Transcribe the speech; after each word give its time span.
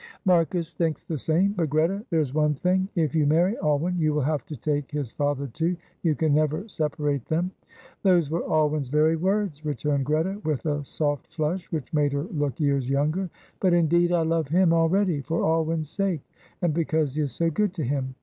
"Marcus 0.25 0.73
thinks 0.73 1.03
the 1.03 1.15
same; 1.19 1.51
but, 1.51 1.69
Greta, 1.69 2.03
there 2.09 2.19
is 2.21 2.33
one 2.33 2.55
thing: 2.55 2.89
if 2.95 3.13
you 3.13 3.27
marry 3.27 3.55
Alwyn, 3.59 3.99
you 3.99 4.15
will 4.15 4.23
have 4.23 4.43
to 4.47 4.55
take 4.57 4.89
his 4.89 5.11
father 5.11 5.45
too; 5.45 5.77
you 6.01 6.15
can 6.15 6.33
never 6.33 6.67
separate 6.67 7.23
them." 7.25 7.51
"Those 8.01 8.31
were 8.31 8.43
Alwyn's 8.51 8.87
very 8.87 9.15
words," 9.15 9.63
returned 9.63 10.07
Greta, 10.07 10.41
with 10.43 10.65
a 10.65 10.83
soft 10.85 11.27
flush 11.27 11.71
which 11.71 11.93
made 11.93 12.13
her 12.13 12.23
look 12.31 12.59
years 12.59 12.89
younger; 12.89 13.29
"but, 13.59 13.75
indeed, 13.75 14.11
I 14.11 14.23
love 14.23 14.47
him 14.47 14.73
already 14.73 15.21
for 15.21 15.45
Alwyn's 15.45 15.91
sake, 15.91 16.27
and 16.63 16.73
because 16.73 17.13
he 17.13 17.21
is 17.21 17.31
so 17.33 17.51
good 17.51 17.71
to 17.75 17.83
him. 17.83 18.15